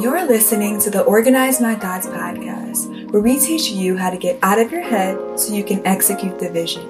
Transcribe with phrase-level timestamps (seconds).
[0.00, 4.38] You're listening to the Organize My Thoughts podcast, where we teach you how to get
[4.42, 6.88] out of your head so you can execute the vision.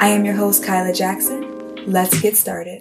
[0.00, 1.86] I am your host, Kyla Jackson.
[1.86, 2.80] Let's get started.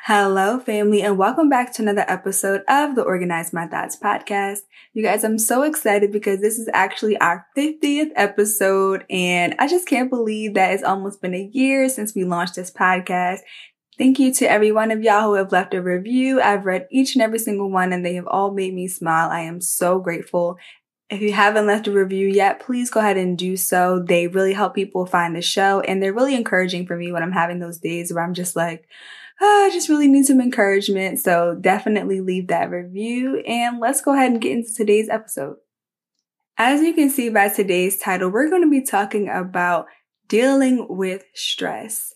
[0.00, 4.62] Hello, family, and welcome back to another episode of the Organize My Thoughts podcast.
[4.96, 9.86] You guys, I'm so excited because this is actually our 50th episode, and I just
[9.86, 13.40] can't believe that it's almost been a year since we launched this podcast.
[13.98, 16.40] Thank you to every one of y'all who have left a review.
[16.40, 19.28] I've read each and every single one, and they have all made me smile.
[19.28, 20.56] I am so grateful.
[21.10, 24.02] If you haven't left a review yet, please go ahead and do so.
[24.02, 27.32] They really help people find the show, and they're really encouraging for me when I'm
[27.32, 28.88] having those days where I'm just like,
[29.40, 31.18] oh, I just really need some encouragement.
[31.18, 35.56] So definitely leave that review and let's go ahead and get into today's episode.
[36.58, 39.86] As you can see by today's title, we're going to be talking about
[40.28, 42.14] dealing with stress.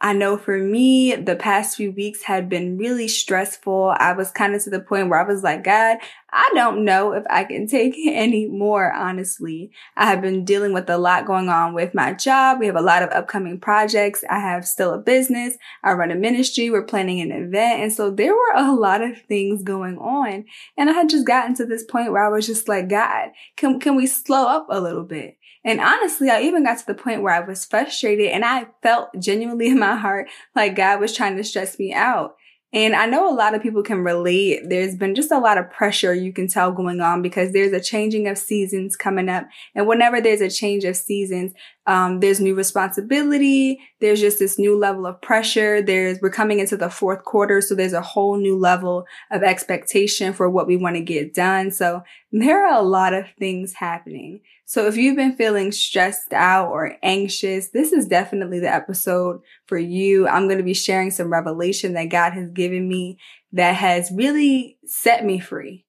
[0.00, 3.94] I know for me, the past few weeks had been really stressful.
[3.96, 5.98] I was kind of to the point where I was like, God,
[6.38, 9.70] I don't know if I can take any more, honestly.
[9.96, 12.58] I have been dealing with a lot going on with my job.
[12.60, 14.22] We have a lot of upcoming projects.
[14.28, 15.56] I have still a business.
[15.82, 16.68] I run a ministry.
[16.68, 17.80] We're planning an event.
[17.80, 20.44] And so there were a lot of things going on.
[20.76, 23.80] And I had just gotten to this point where I was just like, God, can,
[23.80, 25.38] can we slow up a little bit?
[25.64, 29.08] And honestly, I even got to the point where I was frustrated and I felt
[29.18, 32.36] genuinely in my heart like God was trying to stress me out.
[32.72, 34.68] And I know a lot of people can relate.
[34.68, 37.80] There's been just a lot of pressure you can tell going on because there's a
[37.80, 39.46] changing of seasons coming up.
[39.74, 41.52] And whenever there's a change of seasons,
[41.86, 43.78] um, there's new responsibility.
[44.00, 45.80] There's just this new level of pressure.
[45.80, 47.60] There's, we're coming into the fourth quarter.
[47.60, 51.70] So there's a whole new level of expectation for what we want to get done.
[51.70, 54.40] So there are a lot of things happening.
[54.64, 59.78] So if you've been feeling stressed out or anxious, this is definitely the episode for
[59.78, 60.26] you.
[60.26, 63.18] I'm going to be sharing some revelation that God has given me
[63.52, 65.85] that has really set me free.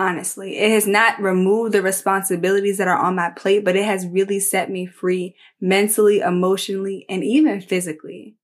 [0.00, 4.06] Honestly, it has not removed the responsibilities that are on my plate, but it has
[4.06, 8.34] really set me free mentally, emotionally, and even physically.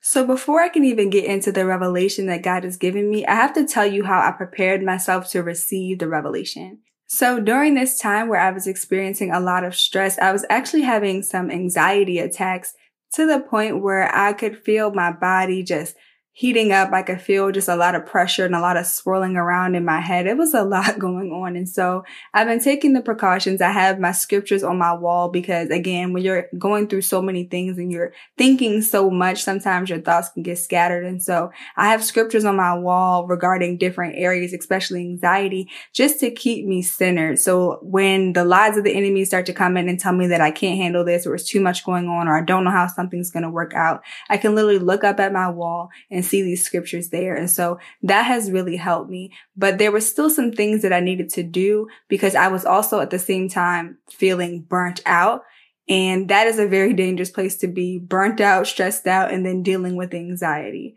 [0.00, 3.36] So before I can even get into the revelation that God has given me, I
[3.36, 6.80] have to tell you how I prepared myself to receive the revelation.
[7.06, 10.82] So during this time where I was experiencing a lot of stress, I was actually
[10.82, 12.74] having some anxiety attacks
[13.12, 15.94] to the point where I could feel my body just
[16.38, 16.92] heating up.
[16.92, 19.86] I could feel just a lot of pressure and a lot of swirling around in
[19.86, 20.26] my head.
[20.26, 21.56] It was a lot going on.
[21.56, 22.04] And so
[22.34, 23.62] I've been taking the precautions.
[23.62, 27.44] I have my scriptures on my wall because again, when you're going through so many
[27.44, 31.06] things and you're thinking so much, sometimes your thoughts can get scattered.
[31.06, 36.30] And so I have scriptures on my wall regarding different areas, especially anxiety, just to
[36.30, 37.38] keep me centered.
[37.38, 40.42] So when the lies of the enemy start to come in and tell me that
[40.42, 42.88] I can't handle this or it's too much going on or I don't know how
[42.88, 46.42] something's going to work out, I can literally look up at my wall and see
[46.42, 47.34] these scriptures there.
[47.34, 49.32] And so that has really helped me.
[49.56, 53.00] But there were still some things that I needed to do because I was also
[53.00, 55.42] at the same time feeling burnt out.
[55.88, 59.62] And that is a very dangerous place to be burnt out, stressed out, and then
[59.62, 60.96] dealing with anxiety.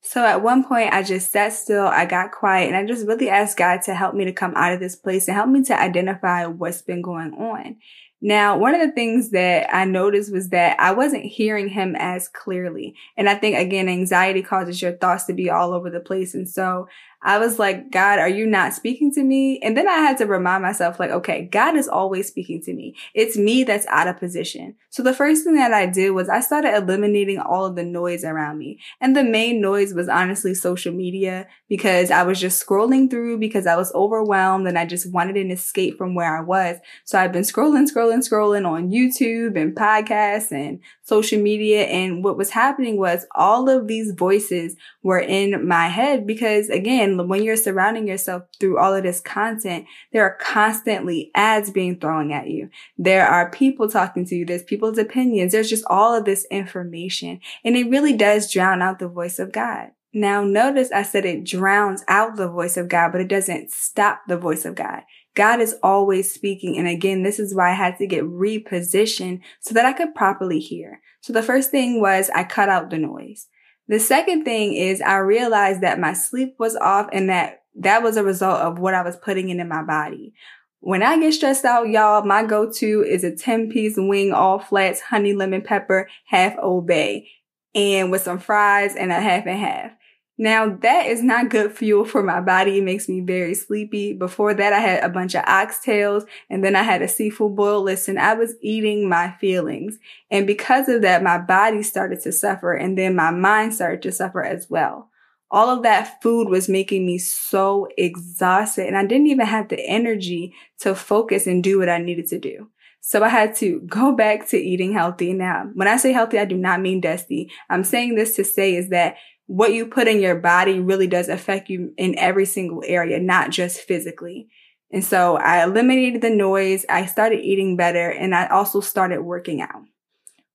[0.00, 3.28] So at one point, I just sat still, I got quiet, and I just really
[3.28, 5.78] asked God to help me to come out of this place and help me to
[5.78, 7.76] identify what's been going on.
[8.20, 12.26] Now, one of the things that I noticed was that I wasn't hearing him as
[12.26, 12.96] clearly.
[13.16, 16.34] And I think again, anxiety causes your thoughts to be all over the place.
[16.34, 16.88] And so
[17.20, 19.58] I was like, God, are you not speaking to me?
[19.60, 22.94] And then I had to remind myself, like, okay, God is always speaking to me.
[23.12, 24.76] It's me that's out of position.
[24.90, 28.22] So the first thing that I did was I started eliminating all of the noise
[28.22, 28.78] around me.
[29.00, 33.66] And the main noise was honestly social media because I was just scrolling through because
[33.66, 36.78] I was overwhelmed and I just wanted an escape from where I was.
[37.04, 41.84] So I've been scrolling, scrolling, scrolling on YouTube and podcasts and social media.
[41.84, 47.07] And what was happening was all of these voices were in my head because again,
[47.08, 51.98] again, when you're surrounding yourself through all of this content, there are constantly ads being
[51.98, 52.70] thrown at you.
[52.96, 54.44] There are people talking to you.
[54.44, 55.52] There's people's opinions.
[55.52, 59.52] There's just all of this information and it really does drown out the voice of
[59.52, 59.90] God.
[60.14, 64.22] Now notice I said it drowns out the voice of God, but it doesn't stop
[64.26, 65.02] the voice of God.
[65.34, 66.78] God is always speaking.
[66.78, 70.58] And again, this is why I had to get repositioned so that I could properly
[70.58, 71.00] hear.
[71.20, 73.48] So the first thing was I cut out the noise.
[73.88, 78.16] The second thing is I realized that my sleep was off and that that was
[78.16, 80.34] a result of what I was putting into my body.
[80.80, 85.00] When I get stressed out, y'all, my go-to is a 10 piece wing, all flats,
[85.00, 87.28] honey lemon pepper, half Old Bay,
[87.74, 89.92] and with some fries and a half and half.
[90.40, 92.78] Now that is not good fuel for my body.
[92.78, 94.12] It makes me very sleepy.
[94.12, 97.82] Before that, I had a bunch of oxtails and then I had a seafood boil.
[97.82, 99.98] Listen, I was eating my feelings.
[100.30, 104.12] And because of that, my body started to suffer and then my mind started to
[104.12, 105.10] suffer as well.
[105.50, 109.80] All of that food was making me so exhausted and I didn't even have the
[109.80, 112.68] energy to focus and do what I needed to do.
[113.00, 115.32] So I had to go back to eating healthy.
[115.32, 117.50] Now, when I say healthy, I do not mean dusty.
[117.70, 119.16] I'm saying this to say is that
[119.48, 123.50] what you put in your body really does affect you in every single area, not
[123.50, 124.46] just physically.
[124.92, 126.84] And so I eliminated the noise.
[126.88, 129.82] I started eating better and I also started working out.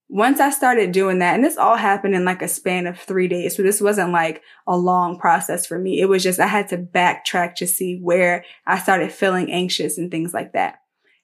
[0.09, 3.27] Once I started doing that, and this all happened in like a span of three
[3.27, 3.57] days.
[3.57, 5.99] So this wasn't like a long process for me.
[5.99, 10.11] It was just, I had to backtrack to see where I started feeling anxious and
[10.11, 10.81] things like that.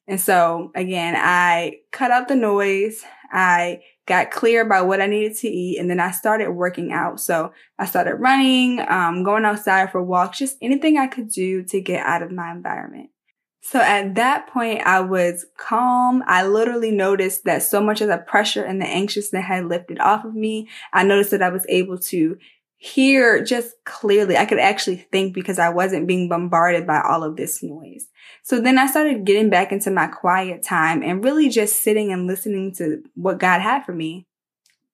[0.08, 3.04] And so again, I cut out the noise.
[3.32, 7.22] I got clear about what I needed to eat, and then I started working out.
[7.22, 11.80] So I started running, um, going outside for walks, just anything I could do to
[11.80, 13.12] get out of my environment.
[13.62, 16.24] So at that point, I was calm.
[16.26, 20.26] I literally noticed that so much of the pressure and the anxiousness had lifted off
[20.26, 20.68] of me.
[20.92, 22.38] I noticed that I was able to
[22.82, 24.38] hear just clearly.
[24.38, 28.08] I could actually think because I wasn't being bombarded by all of this noise.
[28.42, 32.26] So then I started getting back into my quiet time and really just sitting and
[32.26, 34.28] listening to what God had for me.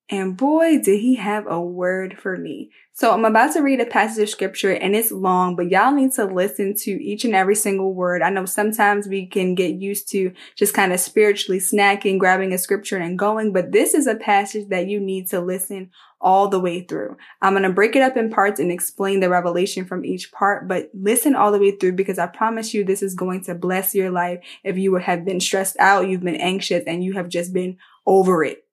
[0.09, 2.69] And boy, did he have a word for me.
[2.93, 6.13] So I'm about to read a passage of scripture and it's long, but y'all need
[6.13, 8.21] to listen to each and every single word.
[8.21, 12.57] I know sometimes we can get used to just kind of spiritually snacking, grabbing a
[12.57, 15.89] scripture and going, but this is a passage that you need to listen
[16.21, 17.17] all the way through.
[17.41, 20.67] I'm going to break it up in parts and explain the revelation from each part,
[20.67, 23.95] but listen all the way through because I promise you this is going to bless
[23.95, 27.53] your life if you have been stressed out, you've been anxious, and you have just
[27.53, 28.64] been over it.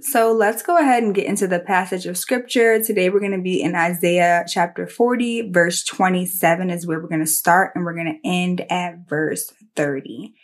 [0.00, 2.80] So let's go ahead and get into the passage of scripture.
[2.80, 7.18] Today we're going to be in Isaiah chapter 40, verse 27 is where we're going
[7.18, 10.34] to start and we're going to end at verse 30.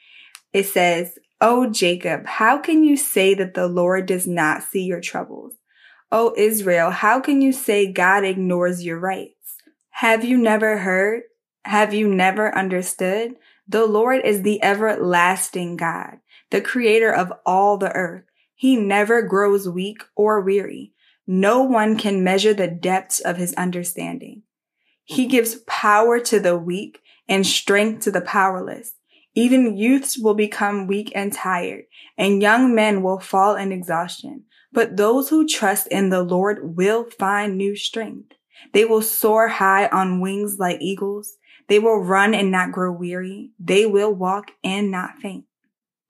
[0.52, 5.00] It says, O Jacob, how can you say that the Lord does not see your
[5.00, 5.54] troubles?
[6.10, 9.58] O Israel, how can you say God ignores your rights?
[9.90, 11.22] Have you never heard?
[11.64, 13.36] Have you never understood?
[13.68, 16.18] The Lord is the everlasting God,
[16.50, 18.24] the creator of all the earth.
[18.54, 20.92] He never grows weak or weary.
[21.26, 24.42] No one can measure the depths of his understanding.
[25.04, 28.92] He gives power to the weak and strength to the powerless.
[29.34, 31.84] Even youths will become weak and tired,
[32.16, 34.44] and young men will fall in exhaustion.
[34.72, 38.32] But those who trust in the Lord will find new strength.
[38.72, 41.34] They will soar high on wings like eagles.
[41.68, 43.50] They will run and not grow weary.
[43.58, 45.46] They will walk and not faint.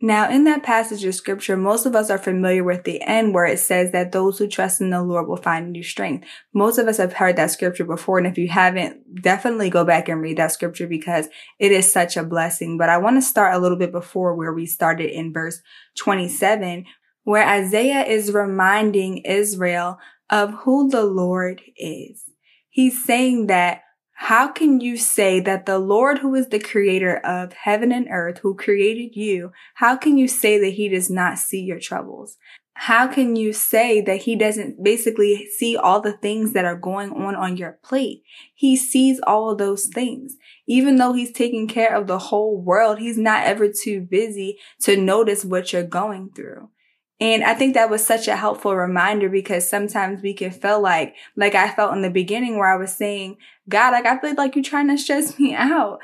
[0.00, 3.46] Now, in that passage of scripture, most of us are familiar with the end where
[3.46, 6.26] it says that those who trust in the Lord will find new strength.
[6.52, 8.18] Most of us have heard that scripture before.
[8.18, 12.16] And if you haven't, definitely go back and read that scripture because it is such
[12.16, 12.76] a blessing.
[12.76, 15.62] But I want to start a little bit before where we started in verse
[15.96, 16.84] 27,
[17.22, 19.98] where Isaiah is reminding Israel
[20.28, 22.24] of who the Lord is.
[22.68, 23.83] He's saying that
[24.14, 28.38] how can you say that the Lord, who is the creator of heaven and earth,
[28.38, 32.38] who created you, how can you say that he does not see your troubles?
[32.76, 37.10] How can you say that he doesn't basically see all the things that are going
[37.12, 38.22] on on your plate?
[38.54, 40.36] He sees all of those things.
[40.66, 44.96] Even though he's taking care of the whole world, he's not ever too busy to
[44.96, 46.70] notice what you're going through.
[47.24, 51.16] And I think that was such a helpful reminder because sometimes we can feel like,
[51.36, 54.54] like I felt in the beginning where I was saying, God, like I feel like
[54.54, 56.00] you're trying to stress me out.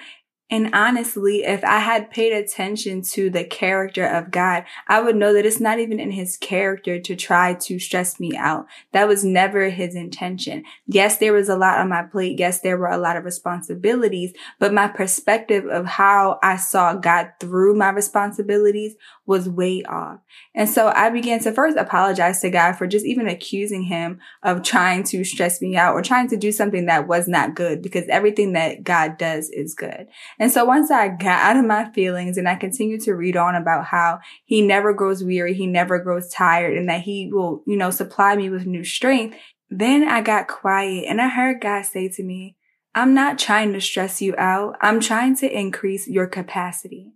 [0.51, 5.33] And honestly, if I had paid attention to the character of God, I would know
[5.33, 8.67] that it's not even in his character to try to stress me out.
[8.93, 10.65] That was never his intention.
[10.87, 12.39] Yes, there was a lot on my plate.
[12.39, 17.31] Yes, there were a lot of responsibilities, but my perspective of how I saw God
[17.39, 20.19] through my responsibilities was way off.
[20.57, 24.65] And so I began to first apologize to God for just even accusing him of
[24.65, 28.05] trying to stress me out or trying to do something that was not good because
[28.09, 30.09] everything that God does is good.
[30.41, 33.55] And so once I got out of my feelings and I continued to read on
[33.55, 37.77] about how he never grows weary, he never grows tired, and that he will, you
[37.77, 39.37] know, supply me with new strength,
[39.69, 42.57] then I got quiet and I heard God say to me,
[42.95, 44.77] I'm not trying to stress you out.
[44.81, 47.13] I'm trying to increase your capacity.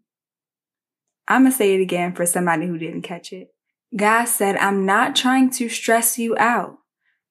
[1.27, 3.49] I'm going to say it again for somebody who didn't catch it.
[3.97, 6.77] God said, I'm not trying to stress you out.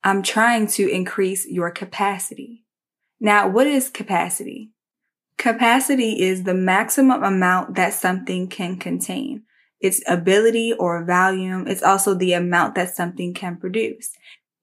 [0.03, 2.65] I'm trying to increase your capacity.
[3.19, 4.72] Now, what is capacity?
[5.43, 9.43] Capacity is the maximum amount that something can contain.
[9.81, 11.67] Its ability or volume.
[11.67, 14.11] It's also the amount that something can produce.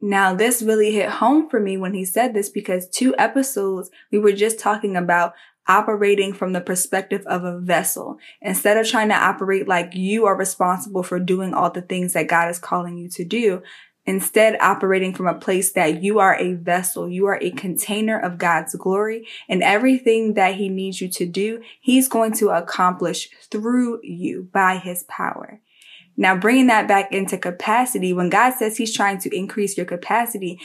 [0.01, 4.19] Now, this really hit home for me when he said this because two episodes we
[4.19, 5.35] were just talking about
[5.69, 10.35] operating from the perspective of a vessel instead of trying to operate like you are
[10.35, 13.63] responsible for doing all the things that God is calling you to do.
[14.11, 18.38] Instead, operating from a place that you are a vessel, you are a container of
[18.38, 24.00] God's glory and everything that he needs you to do, he's going to accomplish through
[24.02, 25.61] you by his power.
[26.17, 30.59] Now, bringing that back into capacity, when God says he's trying to increase your capacity,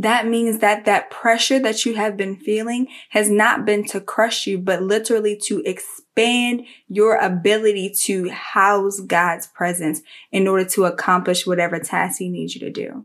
[0.00, 4.46] that means that that pressure that you have been feeling has not been to crush
[4.46, 10.00] you, but literally to expand your ability to house God's presence
[10.32, 13.04] in order to accomplish whatever task he needs you to do.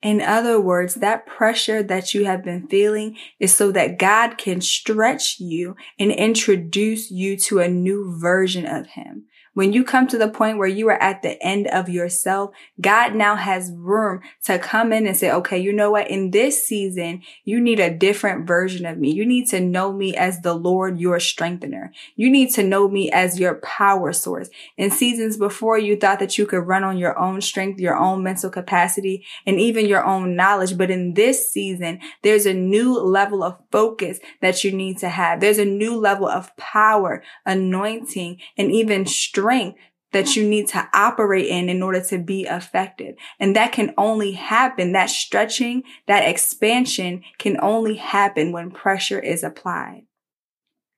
[0.00, 4.62] In other words, that pressure that you have been feeling is so that God can
[4.62, 9.26] stretch you and introduce you to a new version of him.
[9.54, 13.14] When you come to the point where you are at the end of yourself, God
[13.14, 16.10] now has room to come in and say, okay, you know what?
[16.10, 19.12] In this season, you need a different version of me.
[19.12, 21.92] You need to know me as the Lord, your strengthener.
[22.16, 24.48] You need to know me as your power source.
[24.78, 28.22] In seasons before, you thought that you could run on your own strength, your own
[28.22, 30.78] mental capacity, and even your own knowledge.
[30.78, 35.40] But in this season, there's a new level of focus that you need to have.
[35.40, 39.78] There's a new level of power, anointing, and even strength strength
[40.12, 43.16] that you need to operate in in order to be effective.
[43.40, 49.42] And that can only happen, that stretching, that expansion can only happen when pressure is
[49.42, 50.02] applied.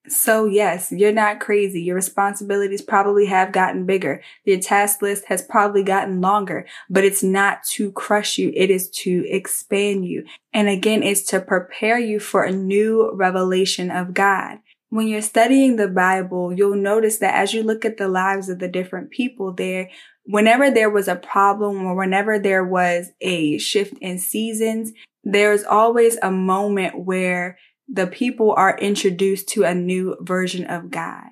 [0.06, 1.80] So yes, you're not crazy.
[1.80, 4.20] Your responsibilities probably have gotten bigger.
[4.44, 8.52] Your task list has probably gotten longer, but it's not to crush you.
[8.54, 10.26] It is to expand you.
[10.52, 14.58] And again, it's to prepare you for a new revelation of God
[14.94, 18.60] when you're studying the Bible, you'll notice that as you look at the lives of
[18.60, 19.90] the different people there,
[20.22, 24.92] whenever there was a problem or whenever there was a shift in seasons,
[25.24, 27.58] there's always a moment where
[27.88, 31.24] the people are introduced to a new version of God.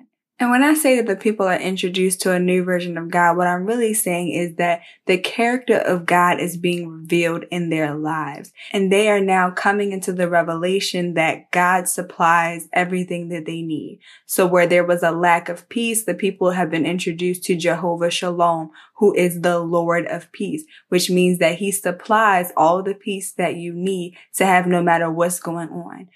[0.43, 3.37] And when I say that the people are introduced to a new version of God,
[3.37, 7.95] what I'm really saying is that the character of God is being revealed in their
[7.95, 8.51] lives.
[8.73, 14.01] And they are now coming into the revelation that God supplies everything that they need.
[14.25, 18.11] So where there was a lack of peace, the people have been introduced to Jehovah
[18.11, 23.31] Shalom, who is the Lord of peace, which means that he supplies all the peace
[23.31, 26.09] that you need to have no matter what's going on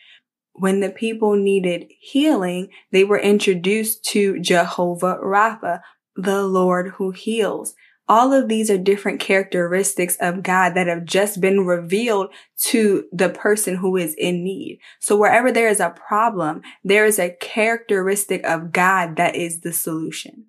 [0.58, 5.82] when the people needed healing, they were introduced to Jehovah Rapha,
[6.16, 7.76] the Lord who heals.
[8.10, 12.34] All of these are different characteristics of God that have just been revealed
[12.64, 14.80] to the person who is in need.
[15.00, 19.74] So wherever there is a problem, there is a characteristic of God that is the
[19.74, 20.46] solution.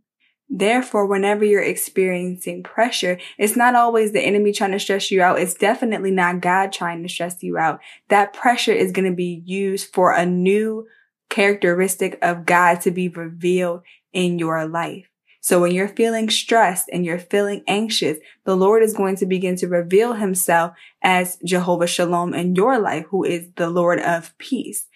[0.51, 5.39] Therefore, whenever you're experiencing pressure, it's not always the enemy trying to stress you out.
[5.39, 7.81] It's definitely not God trying to stress you out.
[8.09, 10.87] That pressure is going to be used for a new
[11.29, 15.09] characteristic of God to be revealed in your life.
[15.41, 19.57] So when you're feeling stressed and you're feeling anxious, the Lord is going to begin
[19.57, 24.89] to reveal himself as Jehovah Shalom in your life, who is the Lord of peace.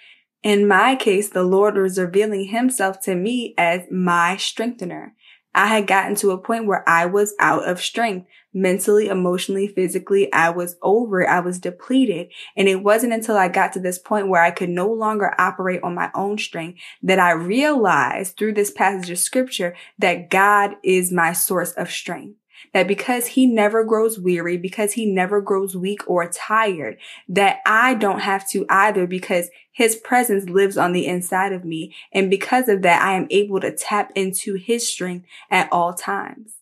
[0.43, 5.15] In my case, the Lord was revealing himself to me as my strengthener.
[5.55, 8.27] I had gotten to a point where I was out of strength.
[8.55, 11.27] Mentally, emotionally, physically, I was over.
[11.27, 12.29] I was depleted.
[12.57, 15.83] And it wasn't until I got to this point where I could no longer operate
[15.83, 21.13] on my own strength that I realized through this passage of scripture that God is
[21.13, 22.37] my source of strength
[22.73, 27.95] that because he never grows weary, because he never grows weak or tired, that I
[27.95, 31.95] don't have to either because his presence lives on the inside of me.
[32.13, 36.55] And because of that, I am able to tap into his strength at all times.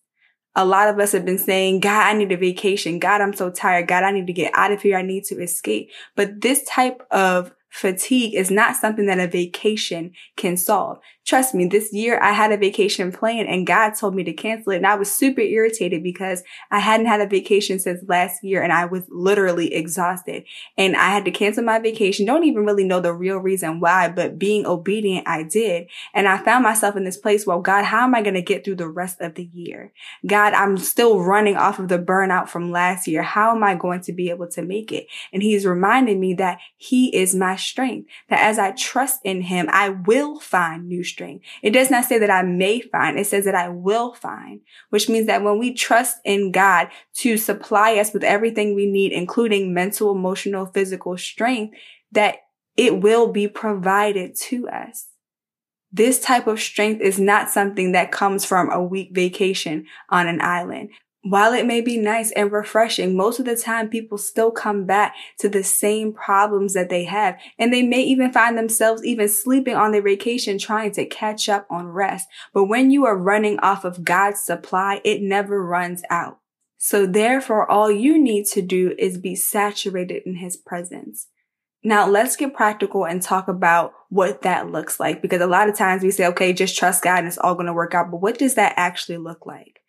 [0.56, 2.98] A lot of us have been saying, God, I need a vacation.
[2.98, 3.86] God, I'm so tired.
[3.86, 4.96] God, I need to get out of here.
[4.96, 5.90] I need to escape.
[6.16, 10.98] But this type of fatigue is not something that a vacation can solve.
[11.24, 14.72] Trust me, this year I had a vacation planned and God told me to cancel
[14.72, 14.78] it.
[14.78, 18.72] And I was super irritated because I hadn't had a vacation since last year and
[18.72, 20.44] I was literally exhausted.
[20.76, 22.26] And I had to cancel my vacation.
[22.26, 25.88] Don't even really know the real reason why, but being obedient, I did.
[26.14, 28.64] And I found myself in this place, well, God, how am I going to get
[28.64, 29.92] through the rest of the year?
[30.26, 33.22] God, I'm still running off of the burnout from last year.
[33.22, 35.06] How am I going to be able to make it?
[35.32, 39.68] And he's reminding me that he is my strength, that as I trust in him,
[39.70, 41.44] I will find new strength.
[41.62, 43.18] It does not say that I may find.
[43.18, 46.88] It says that I will find, which means that when we trust in God
[47.18, 51.76] to supply us with everything we need, including mental, emotional, physical strength,
[52.12, 52.36] that
[52.76, 55.08] it will be provided to us.
[55.92, 60.40] This type of strength is not something that comes from a week vacation on an
[60.40, 60.90] island.
[61.22, 65.14] While it may be nice and refreshing, most of the time people still come back
[65.38, 67.36] to the same problems that they have.
[67.58, 71.66] And they may even find themselves even sleeping on their vacation trying to catch up
[71.68, 72.26] on rest.
[72.54, 76.38] But when you are running off of God's supply, it never runs out.
[76.78, 81.28] So therefore, all you need to do is be saturated in his presence.
[81.84, 85.76] Now let's get practical and talk about what that looks like because a lot of
[85.76, 88.10] times we say, okay, just trust God and it's all going to work out.
[88.10, 89.79] But what does that actually look like?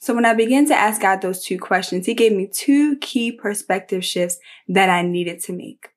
[0.00, 3.30] So when I began to ask God those two questions, he gave me two key
[3.30, 5.90] perspective shifts that I needed to make.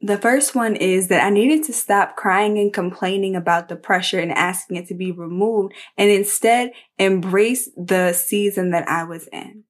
[0.00, 4.18] The first one is that I needed to stop crying and complaining about the pressure
[4.18, 9.64] and asking it to be removed and instead embrace the season that I was in.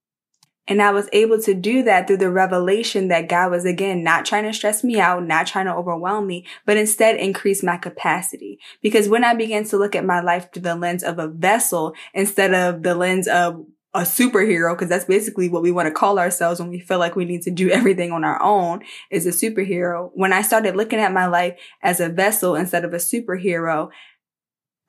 [0.69, 4.25] And I was able to do that through the revelation that God was again not
[4.25, 8.59] trying to stress me out, not trying to overwhelm me, but instead increase my capacity.
[8.83, 11.95] Because when I began to look at my life through the lens of a vessel
[12.14, 16.19] instead of the lens of a superhero, because that's basically what we want to call
[16.19, 19.31] ourselves when we feel like we need to do everything on our own is a
[19.31, 20.11] superhero.
[20.14, 23.90] When I started looking at my life as a vessel instead of a superhero,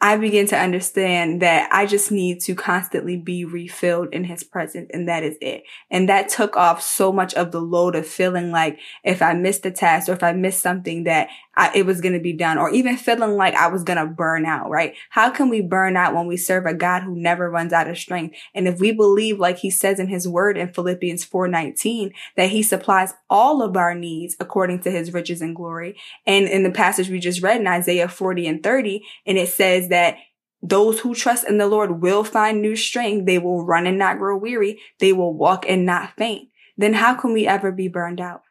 [0.03, 4.89] I begin to understand that I just need to constantly be refilled in his presence
[4.91, 5.63] and that is it.
[5.91, 9.63] And that took off so much of the load of feeling like if I missed
[9.67, 12.58] a task or if I missed something that I, it was going to be done
[12.58, 14.96] or even feeling like I was going to burn out, right?
[15.10, 17.98] How can we burn out when we serve a God who never runs out of
[17.98, 18.36] strength?
[18.55, 22.63] And if we believe, like he says in his word in Philippians 4:19, that he
[22.63, 25.96] supplies all of our needs according to his riches and glory.
[26.25, 29.89] And in the passage we just read in Isaiah 40 and 30, and it says
[29.91, 30.17] that
[30.62, 33.25] those who trust in the Lord will find new strength.
[33.25, 34.79] They will run and not grow weary.
[35.00, 36.50] They will walk and not faint.
[36.77, 38.41] Then how can we ever be burned out?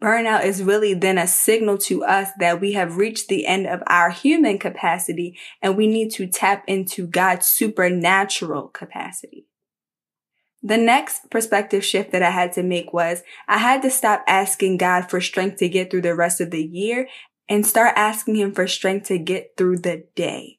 [0.00, 3.82] Burnout is really then a signal to us that we have reached the end of
[3.86, 9.46] our human capacity and we need to tap into God's supernatural capacity.
[10.60, 14.78] The next perspective shift that I had to make was I had to stop asking
[14.78, 17.08] God for strength to get through the rest of the year
[17.48, 20.58] and start asking him for strength to get through the day.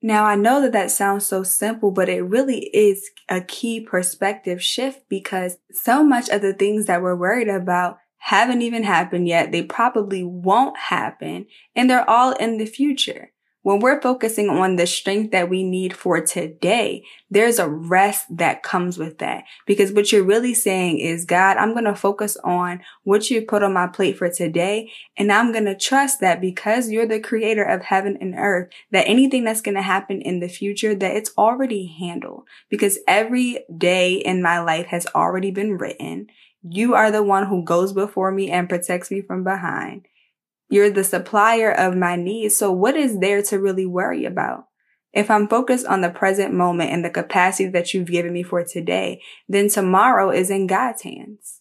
[0.00, 4.62] Now I know that that sounds so simple, but it really is a key perspective
[4.62, 9.50] shift because so much of the things that we're worried about haven't even happened yet.
[9.50, 13.32] They probably won't happen and they're all in the future.
[13.68, 18.62] When we're focusing on the strength that we need for today, there's a rest that
[18.62, 19.44] comes with that.
[19.66, 23.62] Because what you're really saying is, God, I'm going to focus on what you put
[23.62, 24.90] on my plate for today.
[25.18, 29.06] And I'm going to trust that because you're the creator of heaven and earth, that
[29.06, 32.44] anything that's going to happen in the future, that it's already handled.
[32.70, 36.28] Because every day in my life has already been written.
[36.62, 40.06] You are the one who goes before me and protects me from behind.
[40.68, 42.56] You're the supplier of my needs.
[42.56, 44.66] So what is there to really worry about?
[45.12, 48.62] If I'm focused on the present moment and the capacity that you've given me for
[48.62, 51.60] today, then tomorrow is in God's hands.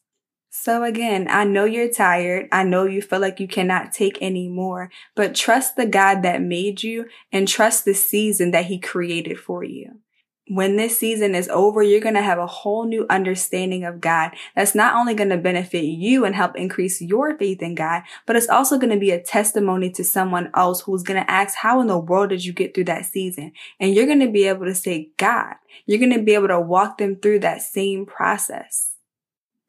[0.49, 2.47] So again, I know you're tired.
[2.51, 6.41] I know you feel like you cannot take any more, but trust the God that
[6.41, 9.99] made you and trust the season that he created for you
[10.49, 14.31] when this season is over, you're going to have a whole new understanding of God
[14.55, 18.35] that's not only going to benefit you and help increase your faith in God, but
[18.35, 21.81] it's also going to be a testimony to someone else who's going to ask, how
[21.81, 23.51] in the world did you get through that season?
[23.79, 25.55] And you're going to be able to say, God,
[25.85, 28.96] you're going to be able to walk them through that same process.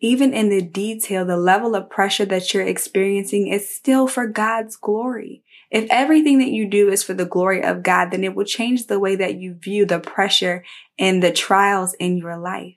[0.00, 4.76] Even in the detail, the level of pressure that you're experiencing is still for God's
[4.76, 5.42] glory.
[5.70, 8.86] If everything that you do is for the glory of God, then it will change
[8.86, 10.64] the way that you view the pressure
[10.98, 12.76] and the trials in your life.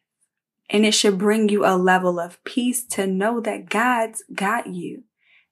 [0.70, 5.04] And it should bring you a level of peace to know that God's got you.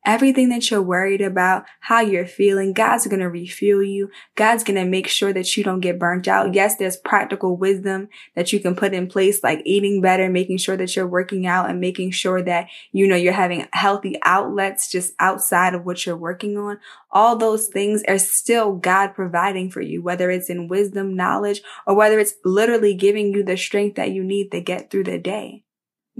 [0.05, 4.09] Everything that you're worried about, how you're feeling, God's going to refuel you.
[4.35, 6.53] God's going to make sure that you don't get burnt out.
[6.53, 10.77] Yes, there's practical wisdom that you can put in place, like eating better, making sure
[10.77, 15.13] that you're working out and making sure that, you know, you're having healthy outlets just
[15.19, 16.79] outside of what you're working on.
[17.11, 21.95] All those things are still God providing for you, whether it's in wisdom, knowledge, or
[21.95, 25.63] whether it's literally giving you the strength that you need to get through the day.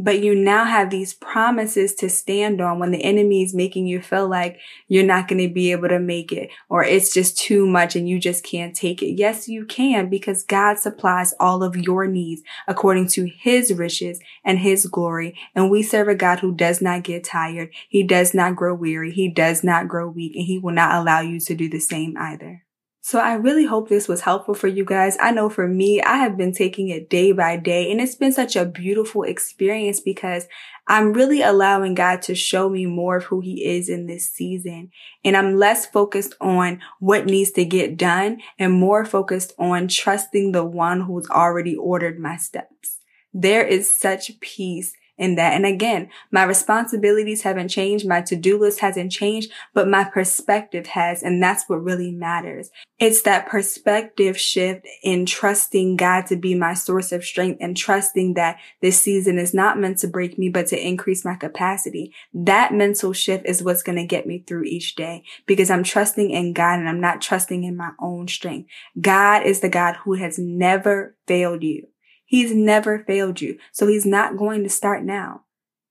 [0.01, 4.01] But you now have these promises to stand on when the enemy is making you
[4.01, 4.57] feel like
[4.87, 8.07] you're not going to be able to make it or it's just too much and
[8.07, 9.19] you just can't take it.
[9.19, 14.59] Yes, you can because God supplies all of your needs according to his riches and
[14.59, 15.37] his glory.
[15.53, 17.73] And we serve a God who does not get tired.
[17.89, 19.11] He does not grow weary.
[19.11, 22.15] He does not grow weak and he will not allow you to do the same
[22.17, 22.63] either.
[23.09, 25.17] So I really hope this was helpful for you guys.
[25.19, 28.31] I know for me, I have been taking it day by day and it's been
[28.31, 30.45] such a beautiful experience because
[30.85, 34.91] I'm really allowing God to show me more of who he is in this season.
[35.25, 40.51] And I'm less focused on what needs to get done and more focused on trusting
[40.51, 42.99] the one who's already ordered my steps.
[43.33, 45.53] There is such peace in that.
[45.53, 48.07] And again, my responsibilities haven't changed.
[48.07, 51.21] My to-do list hasn't changed, but my perspective has.
[51.21, 52.71] And that's what really matters.
[52.97, 58.33] It's that perspective shift in trusting God to be my source of strength and trusting
[58.33, 62.13] that this season is not meant to break me, but to increase my capacity.
[62.33, 66.29] That mental shift is what's going to get me through each day because I'm trusting
[66.29, 68.69] in God and I'm not trusting in my own strength.
[68.99, 71.87] God is the God who has never failed you.
[72.29, 73.57] He's never failed you.
[73.71, 75.45] So he's not going to start now.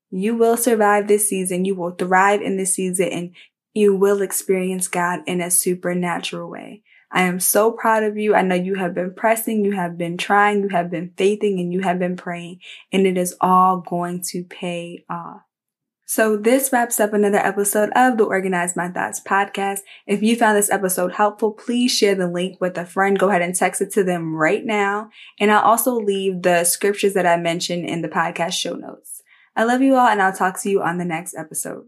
[0.08, 1.64] You will survive this season.
[1.64, 3.34] You will thrive in this season and
[3.74, 6.84] you will experience God in a supernatural way.
[7.10, 8.36] I am so proud of you.
[8.36, 11.72] I know you have been pressing, you have been trying, you have been faithing, and
[11.72, 12.60] you have been praying,
[12.92, 15.40] and it is all going to pay off.
[16.10, 19.80] So this wraps up another episode of the Organize My Thoughts podcast.
[20.06, 23.18] If you found this episode helpful, please share the link with a friend.
[23.18, 25.10] Go ahead and text it to them right now.
[25.38, 29.22] And I'll also leave the scriptures that I mentioned in the podcast show notes.
[29.54, 31.84] I love you all and I'll talk to you on the next episode.